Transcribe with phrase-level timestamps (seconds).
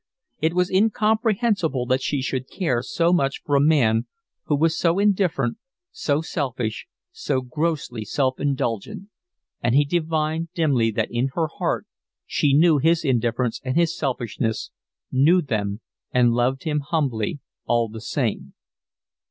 [0.39, 4.07] It was incomprehensible that she should care so much for a man
[4.45, 5.57] who was so indifferent,
[5.91, 9.09] so selfish, so grossly self indulgent;
[9.61, 11.85] and he divined dimly that in her heart
[12.25, 14.71] she knew his indifference and his selfishness,
[15.11, 17.37] knew them and loved him humbly
[17.67, 18.55] all the same.